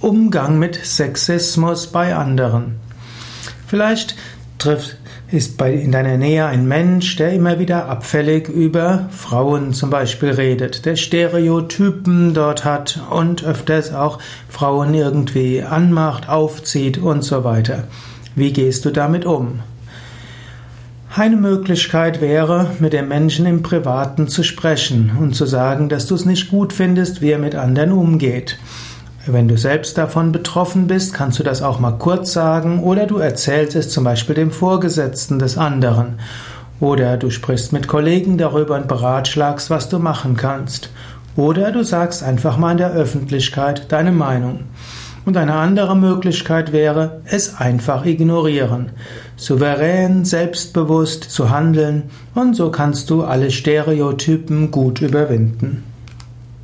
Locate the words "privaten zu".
23.62-24.42